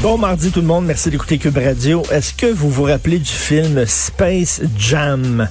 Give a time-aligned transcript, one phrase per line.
[0.00, 2.04] Bon mardi tout le monde, merci d'écouter Cube Radio.
[2.12, 5.48] Est-ce que vous vous rappelez du film Space Jam?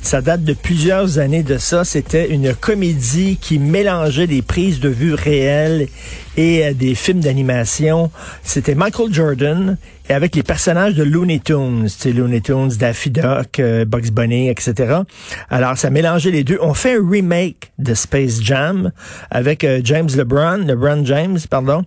[0.00, 1.84] Ça date de plusieurs années de ça.
[1.84, 5.88] C'était une comédie qui mélangeait des prises de vue réelles
[6.36, 8.10] et euh, des films d'animation.
[8.42, 9.76] C'était Michael Jordan
[10.08, 14.48] et avec les personnages de Looney Tunes, c'est Looney Tunes, Daffy Duck, euh, Bugs Bunny,
[14.48, 15.00] etc.
[15.48, 16.58] Alors ça mélangeait les deux.
[16.60, 18.90] On fait un remake de Space Jam
[19.30, 21.84] avec euh, James LeBron, LeBron James, pardon,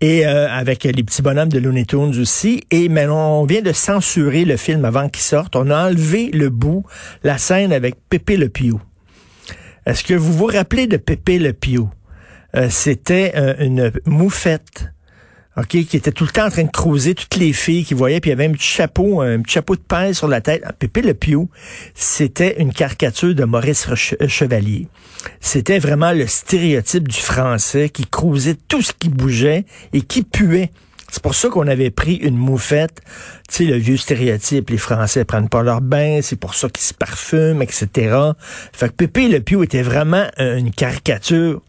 [0.00, 2.62] et avec les petits bonhommes de Looney Tunes aussi.
[2.70, 5.56] Et mais on vient de censurer le film avant qu'il sorte.
[5.56, 6.84] On a enlevé le bout,
[7.24, 8.76] la scène avec Pépé Le Pew.
[9.86, 11.88] Est-ce que vous vous rappelez de Pépé Le Pew?
[12.56, 14.90] Euh, c'était euh, une moufette.
[15.56, 18.20] OK, qui était tout le temps en train de creuser toutes les filles qui voyaient,
[18.20, 20.62] puis il y avait un petit chapeau, un petit chapeau de pain sur la tête.
[20.64, 21.48] Ah, Pépé Le Pew,
[21.94, 24.86] c'était une caricature de Maurice euh, Chevalier.
[25.40, 30.70] C'était vraiment le stéréotype du français qui creusait tout ce qui bougeait et qui puait.
[31.10, 33.00] C'est pour ça qu'on avait pris une moufette,
[33.48, 36.84] tu sais, le vieux stéréotype, les Français prennent pas leur bain, c'est pour ça qu'ils
[36.84, 38.14] se parfument, etc.
[38.72, 41.62] Fait que Pépé Le Pew était vraiment une caricature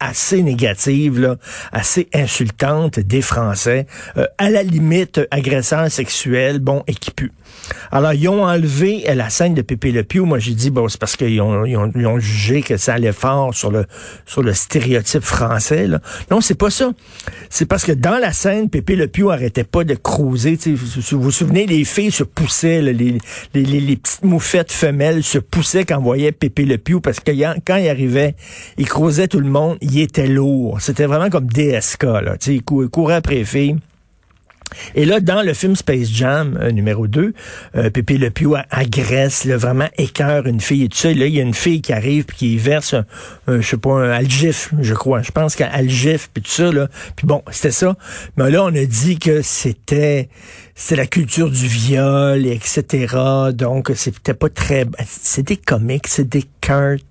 [0.00, 1.36] assez négative,
[1.72, 7.32] assez insultante des Français, euh, à la limite agresseur sexuel, bon, et qui pue.
[7.90, 10.20] Alors, ils ont enlevé la scène de Pépé Le Pew.
[10.20, 13.12] Moi, j'ai dit, bon, c'est parce qu'ils ont, ils ont, ils jugé que ça allait
[13.12, 13.86] fort sur le,
[14.26, 15.86] sur le stéréotype français.
[15.86, 16.00] Là.
[16.30, 16.92] Non, c'est pas ça.
[17.48, 20.58] C'est parce que dans la scène, Pépé Le Pew arrêtait pas de creuser.
[20.66, 23.18] Vous vous souvenez, les filles se poussaient, les, les,
[23.54, 27.32] les, petites moufettes femelles se poussaient quand on voyait Pépé Le Pew parce que
[27.66, 28.34] quand il arrivait,
[28.78, 30.80] il creusait tout le monde il était lourd.
[30.80, 32.36] C'était vraiment comme DSK, là.
[32.38, 33.76] Sais, il courait après les filles.
[34.94, 37.32] Et là, dans le film Space Jam euh, numéro 2,
[37.76, 41.08] euh, Pépé Le Pew agresse, là, vraiment écœure une fille et tout ça.
[41.08, 43.90] Là, il y a une fille qui arrive puis qui verse un, je sais pas,
[43.90, 45.22] un algif, je crois.
[45.22, 46.88] Je pense qu'un algif puis tout ça, là.
[47.16, 47.96] Puis bon, c'était ça.
[48.36, 50.28] Mais là, on a dit que c'était
[50.74, 53.14] c'est la culture du viol, etc.
[53.52, 54.86] Donc, c'était pas très...
[55.06, 57.04] C'est des comics, c'est des cartes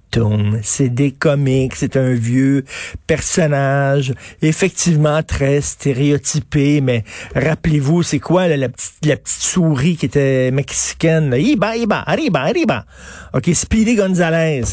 [0.63, 2.63] c'est des comics, c'est un vieux
[3.07, 7.03] personnage, effectivement très stéréotypé, mais
[7.35, 11.35] rappelez-vous, c'est quoi la, petite, la petite souris qui était mexicaine?
[11.37, 12.85] Iba, iba, arriba, arriba.
[13.33, 14.63] OK, Speedy Gonzalez.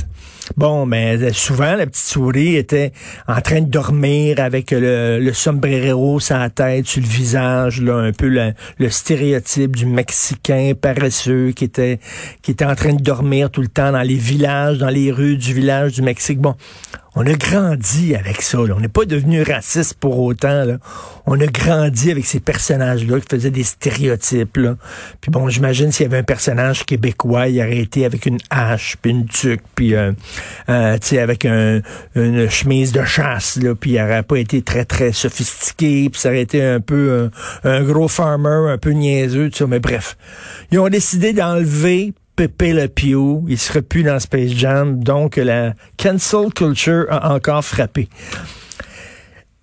[0.57, 2.93] Bon, mais euh, souvent, la petite souris était
[3.27, 7.97] en train de dormir avec le, le sombrero sur la tête, sur le visage, là,
[7.97, 11.99] un peu le, le, stéréotype du Mexicain paresseux qui était,
[12.43, 15.37] qui était en train de dormir tout le temps dans les villages, dans les rues
[15.37, 16.39] du village du Mexique.
[16.39, 16.55] Bon,
[17.17, 18.59] on a grandi avec ça.
[18.59, 20.65] On n'est pas devenu raciste pour autant.
[20.65, 20.77] Là.
[21.25, 24.59] On a grandi avec ces personnages-là qui faisaient des stéréotypes.
[24.59, 24.77] Là.
[25.23, 28.97] Puis bon, j'imagine s'il y avait un personnage québécois, il aurait été avec une hache,
[29.01, 30.13] puis une tuque, puis euh,
[30.69, 31.81] euh, avec un,
[32.15, 36.29] une chemise de chasse, là, puis il n'aurait pas été très, très sophistiqué, puis ça
[36.29, 37.31] aurait été un peu
[37.65, 39.67] un, gros farmer, un peu niaiseux, tout ça.
[39.67, 40.19] Mais bref,
[40.71, 45.73] ils ont décidé d'enlever Pepe Le Pew, il serait plus dans Space Jam, donc la
[45.97, 48.11] cancel culture a encore frappé.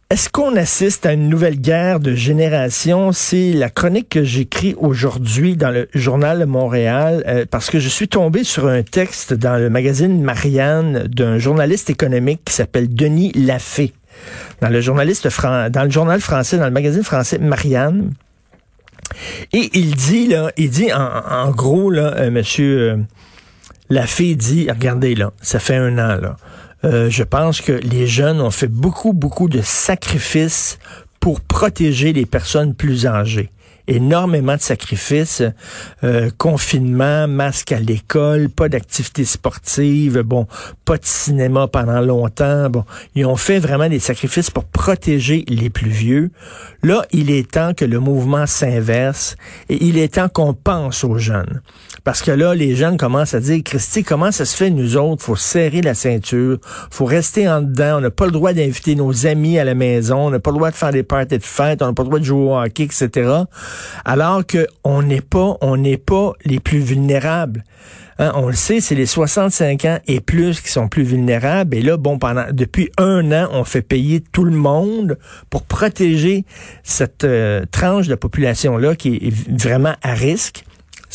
[0.10, 3.12] Est-ce qu'on assiste à une nouvelle guerre de génération?
[3.12, 7.90] C'est la chronique que j'écris aujourd'hui dans le journal de Montréal euh, parce que je
[7.90, 13.32] suis tombé sur un texte dans le magazine Marianne d'un journaliste économique qui s'appelle Denis
[13.34, 13.94] Lafay.
[14.62, 15.28] Dans le journaliste
[15.72, 18.14] dans le journal français, dans le magazine français Marianne.
[19.52, 22.98] Et il dit, là, il dit en, gros, là, euh, monsieur, euh,
[23.90, 26.38] la fille dit, regardez, là, ça fait un an, là.
[26.86, 30.80] Euh, je pense que les jeunes ont fait beaucoup, beaucoup de sacrifices
[31.22, 33.50] pour protéger les personnes plus âgées
[33.88, 35.44] énormément de sacrifices,
[36.04, 40.48] euh, confinement, masque à l'école, pas d'activité sportive, bon,
[40.86, 42.70] pas de cinéma pendant longtemps.
[42.70, 42.86] Bon,
[43.16, 46.32] ils ont fait vraiment des sacrifices pour protéger les plus vieux.
[46.82, 49.36] Là, il est temps que le mouvement s'inverse
[49.70, 51.62] et il est temps qu'on pense aux jeunes.
[52.04, 55.24] Parce que là, les jeunes commencent à dire, Christy, comment ça se fait, nous autres?
[55.24, 56.58] Faut serrer la ceinture,
[56.92, 60.28] faut rester en dedans, on n'a pas le droit d'inviter nos amis à la maison,
[60.28, 62.10] on n'a pas le droit de faire des parties de fête, on n'a pas le
[62.10, 63.44] droit de jouer au hockey, etc
[64.06, 67.64] alors que on n'est pas, on n'est pas les plus vulnérables.
[68.20, 71.76] Hein, on le sait, c'est les 65 ans et plus qui sont plus vulnérables.
[71.76, 75.18] Et là, bon, pendant depuis un an, on fait payer tout le monde
[75.50, 76.46] pour protéger
[76.84, 80.64] cette euh, tranche de population là qui est vraiment à risque.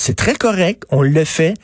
[0.01, 1.55] C'est très correct, on le fait.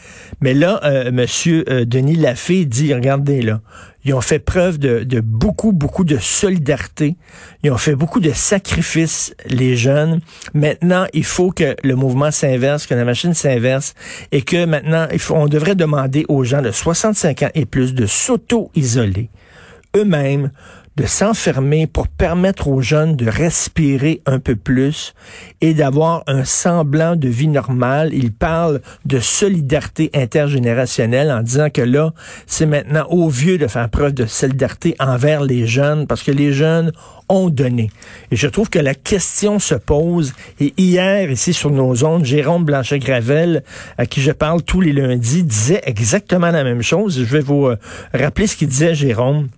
[0.41, 3.61] Mais là, euh, Monsieur euh, Denis Lafay dit, regardez là,
[4.05, 7.15] ils ont fait preuve de, de, beaucoup, beaucoup de solidarité.
[7.63, 10.21] Ils ont fait beaucoup de sacrifices, les jeunes.
[10.53, 13.95] Maintenant, il faut que le mouvement s'inverse, que la machine s'inverse
[14.33, 17.95] et que maintenant, il faut, on devrait demander aux gens de 65 ans et plus
[17.95, 19.31] de s'auto-isoler
[19.97, 20.51] eux-mêmes
[20.97, 25.15] de s'enfermer pour permettre aux jeunes de respirer un peu plus
[25.61, 28.11] et d'avoir un semblant de vie normale.
[28.13, 32.13] Il parle de solidarité intergénérationnelle en disant que là,
[32.47, 36.53] c'est maintenant aux vieux de faire preuve de solidarité envers les jeunes parce que les
[36.53, 36.93] jeunes
[37.29, 37.91] ont donné.
[38.31, 40.35] Et je trouve que la question se pose.
[40.61, 43.63] Et hier, ici sur nos ondes, Jérôme Blanchet-Gravel,
[43.99, 47.19] à qui je parle tous les lundis, disait exactement la même chose.
[47.19, 47.77] Je vais vous euh,
[48.13, 49.49] rappeler ce qu'il disait, Jérôme.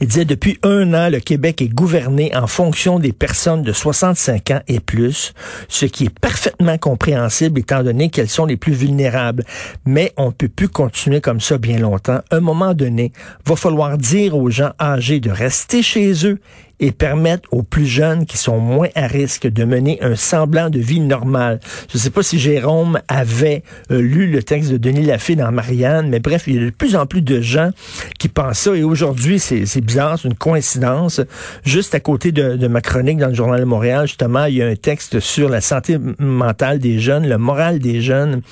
[0.00, 4.50] Il disait, depuis un an, le Québec est gouverné en fonction des personnes de 65
[4.50, 5.34] ans et plus,
[5.68, 9.44] ce qui est parfaitement compréhensible étant donné qu'elles sont les plus vulnérables.
[9.84, 12.20] Mais on ne peut plus continuer comme ça bien longtemps.
[12.30, 13.12] Un moment donné,
[13.44, 16.38] va falloir dire aux gens âgés de rester chez eux
[16.80, 20.78] et permettre aux plus jeunes qui sont moins à risque de mener un semblant de
[20.78, 21.60] vie normale.
[21.90, 25.50] Je ne sais pas si Jérôme avait euh, lu le texte de Denis Lafay dans
[25.52, 27.70] Marianne, mais bref, il y a de plus en plus de gens
[28.18, 28.74] qui pensent ça.
[28.74, 31.20] Et aujourd'hui, c'est bizarre, c'est une coïncidence.
[31.64, 34.62] Juste à côté de, de, ma chronique dans le Journal de Montréal, justement, il y
[34.62, 38.42] a un texte sur la santé mentale des jeunes, le moral des jeunes.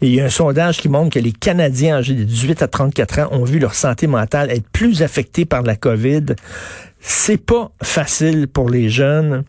[0.00, 2.68] Et il y a un sondage qui montre que les Canadiens âgés de 18 à
[2.68, 6.34] 34 ans ont vu leur santé mentale être plus affectée par la COVID.
[7.00, 9.44] C'est pas facile pour les jeunes.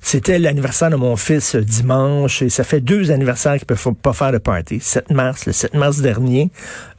[0.00, 3.94] C'était l'anniversaire de mon fils euh, dimanche et ça fait deux anniversaires qu'il ne peuvent
[3.94, 4.80] pas faire de party.
[4.80, 6.50] 7 mars, le 7 mars dernier,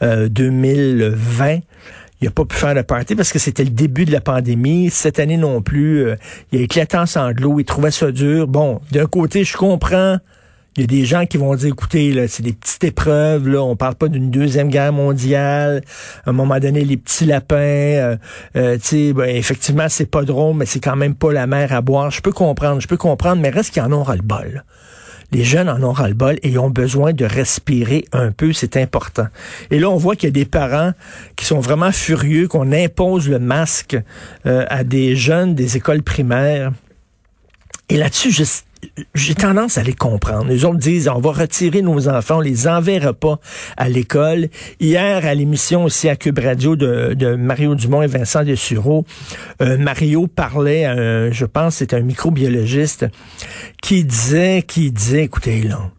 [0.02, 1.60] euh, 2020.
[2.22, 4.90] Il n'a pas pu faire de party parce que c'était le début de la pandémie.
[4.90, 6.16] Cette année non plus, euh,
[6.52, 8.48] il a éclaté en sanglots, il trouvait ça dur.
[8.48, 10.18] Bon, d'un côté, je comprends
[10.80, 13.76] il y a des gens qui vont dire, écoutez, c'est des petites épreuves, là, on
[13.76, 15.82] parle pas d'une deuxième guerre mondiale.
[16.26, 18.18] À un moment donné, les petits lapins, euh,
[18.56, 18.78] euh,
[19.14, 22.12] ben, effectivement, c'est pas drôle, mais c'est quand même pas la mer à boire.
[22.12, 24.64] Je peux comprendre, je peux comprendre, mais reste qu'ils en ont ras-le-bol.
[25.34, 29.28] Les jeunes en ont ras-le-bol et ont besoin de respirer un peu, c'est important.
[29.72, 30.94] Et là, on voit qu'il y a des parents
[31.36, 33.98] qui sont vraiment furieux qu'on impose le masque
[34.46, 36.72] euh, à des jeunes des écoles primaires.
[37.90, 38.44] Et là-dessus, je,
[39.16, 40.48] j'ai tendance à les comprendre.
[40.48, 43.40] Les autres disent, on va retirer nos enfants, on les enverra pas
[43.78, 44.50] à l'école.
[44.80, 49.06] Hier, à l'émission aussi à Cube Radio de, Mario Dumont et Vincent Dessureau,
[49.62, 50.86] euh, Mario parlait,
[51.32, 53.06] je pense, c'est un microbiologiste,
[53.82, 55.92] qui disait, qui disait, écoutez, là,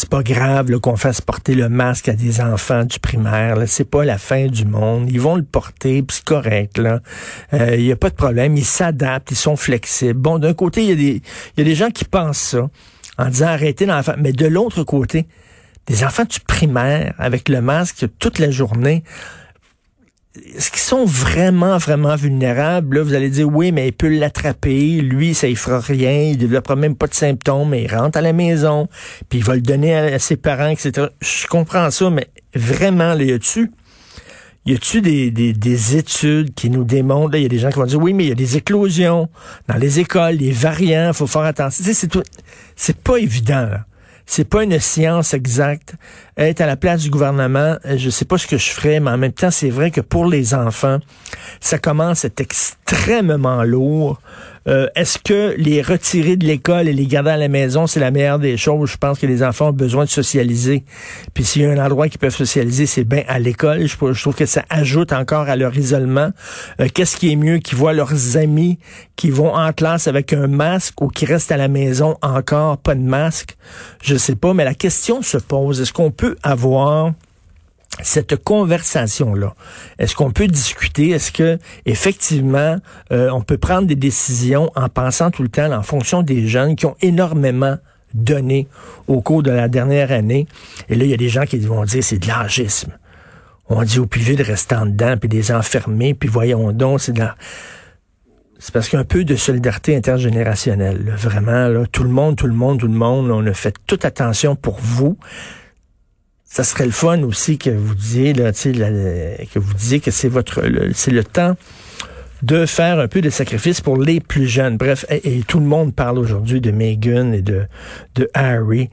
[0.00, 3.58] c'est pas grave qu'on fasse porter le masque à des enfants du primaire.
[3.66, 5.10] C'est pas la fin du monde.
[5.10, 6.78] Ils vont le porter, c'est correct.
[6.78, 7.00] Là,
[7.52, 8.56] il euh, y a pas de problème.
[8.56, 10.18] Ils s'adaptent, ils sont flexibles.
[10.18, 11.22] Bon, d'un côté, il y a des,
[11.58, 12.70] y a des gens qui pensent ça
[13.18, 15.26] en disant arrêtez l'enfant, mais de l'autre côté,
[15.86, 19.04] des enfants du primaire avec le masque toute la journée
[20.36, 22.98] est-ce qu'ils sont vraiment, vraiment vulnérables?
[22.98, 25.00] Là, vous allez dire, oui, mais il peut l'attraper.
[25.00, 26.12] Lui, ça ne fera rien.
[26.12, 27.70] Il ne développera même pas de symptômes.
[27.70, 28.88] Mais il rentre à la maison.
[29.28, 31.08] Puis il va le donner à, ses parents, etc.
[31.20, 33.72] Je comprends ça, mais vraiment, là, y a-tu
[34.66, 37.78] y a-tu des, des, des, études qui nous démontrent, il y a des gens qui
[37.78, 39.30] vont dire, oui, mais il y a des éclosions
[39.68, 41.82] dans les écoles, les variants, faut faire attention.
[41.92, 42.18] C'est
[42.76, 43.86] c'est pas évident, là.
[44.26, 45.94] C'est pas une science exacte.
[46.40, 49.18] Être à la place du gouvernement, je sais pas ce que je ferais, mais en
[49.18, 50.98] même temps, c'est vrai que pour les enfants,
[51.60, 54.18] ça commence à être extrêmement lourd.
[54.68, 58.10] Euh, est-ce que les retirer de l'école et les garder à la maison, c'est la
[58.10, 58.90] meilleure des choses?
[58.90, 60.84] Je pense que les enfants ont besoin de socialiser.
[61.32, 63.86] Puis s'il y a un endroit qu'ils peuvent socialiser, c'est bien à l'école.
[63.86, 66.30] Je, trouve que ça ajoute encore à leur isolement.
[66.80, 67.58] Euh, qu'est-ce qui est mieux?
[67.58, 68.78] Qu'ils voient leurs amis
[69.16, 72.94] qui vont en classe avec un masque ou qui restent à la maison encore pas
[72.94, 73.56] de masque?
[74.02, 75.80] Je sais pas, mais la question se pose.
[75.80, 77.12] Est-ce qu'on peut avoir
[78.02, 79.54] cette conversation-là,
[79.98, 81.10] est-ce qu'on peut discuter?
[81.10, 82.76] Est-ce que effectivement
[83.12, 86.76] euh, on peut prendre des décisions en pensant tout le temps en fonction des jeunes
[86.76, 87.76] qui ont énormément
[88.14, 88.68] donné
[89.06, 90.46] au cours de la dernière année?
[90.88, 92.92] Et là, il y a des gens qui vont dire c'est de l'âgisme.
[93.68, 97.12] On dit au vieux de rester en dedans, puis des enfermés, puis voyons donc, c'est
[97.12, 97.36] de la...
[98.58, 101.14] C'est parce qu'il y a un peu de solidarité intergénérationnelle.
[101.16, 104.04] Vraiment, là, tout le monde, tout le monde, tout le monde, on a fait toute
[104.04, 105.16] attention pour vous
[106.50, 110.62] ça serait le fun aussi que vous disiez là, que vous disiez que c'est votre
[110.92, 111.56] c'est le temps
[112.42, 114.76] de faire un peu de sacrifice pour les plus jeunes.
[114.76, 117.66] Bref, et, tout le monde parle aujourd'hui de Meghan et de,
[118.16, 118.90] de Harry.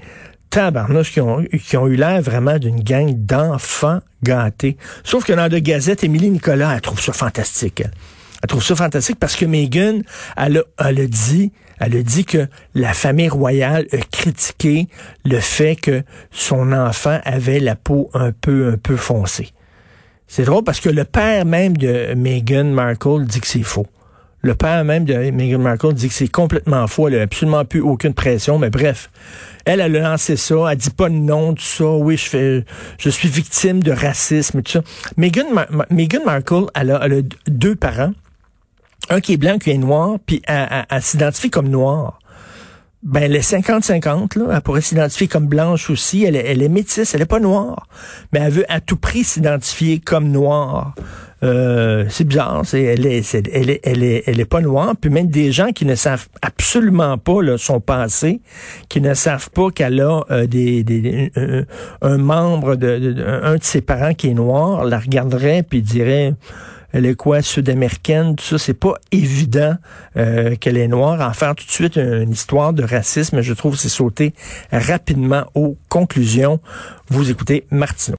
[0.49, 4.77] Tabarnouche qui ont, eu l'air vraiment d'une gang d'enfants gâtés.
[5.03, 7.81] Sauf que dans de Gazette, Émilie Nicolas, elle trouve ça fantastique.
[7.81, 10.01] Elle, trouve ça fantastique parce que Meghan,
[10.35, 14.87] elle elle a dit Elle a dit que la famille royale a critiqué
[15.25, 19.49] le fait que son enfant avait la peau un peu, un peu foncée.
[20.27, 23.87] C'est drôle parce que le père même de Meghan Markle dit que c'est faux.
[24.41, 27.07] Le père même de Meghan Markle dit que c'est complètement faux.
[27.07, 28.59] Elle n'a absolument plus aucune pression.
[28.59, 29.09] Mais bref,
[29.65, 30.55] elle, elle a lancé ça.
[30.71, 31.85] Elle dit pas non, tout ça.
[31.85, 32.65] Oui, je fais,
[32.99, 34.81] je suis victime de racisme tout ça.
[35.15, 35.45] Meghan,
[36.25, 37.07] Markle, elle a,
[37.47, 38.11] deux parents.
[39.09, 42.19] Un qui est blanc, qui est noir, puis elle, elle s'identifie comme noire
[43.03, 44.55] ben, elle est 50-50, là.
[44.55, 46.25] Elle pourrait s'identifier comme blanche aussi.
[46.25, 47.87] Elle est, elle est métisse, elle est pas noire.
[48.33, 50.95] Mais elle veut à tout prix s'identifier comme noire.
[51.43, 54.95] Euh, c'est bizarre, c'est, elle, est, elle, est, elle, est, elle est pas noire.
[54.99, 58.41] Puis même des gens qui ne savent absolument pas là, son passé,
[58.89, 61.31] qui ne savent pas qu'elle a euh, des, des
[62.01, 66.33] un, membre de, de, un de ses parents qui est noir, la regarderait puis dirait
[66.93, 69.75] elle est quoi, sud-américaine, tout ça, c'est pas évident
[70.15, 71.21] euh, qu'elle est noire.
[71.21, 74.33] En faire tout de suite une histoire de racisme, je trouve, c'est sauter
[74.71, 76.59] rapidement aux conclusions.
[77.09, 78.15] Vous écoutez Martineau.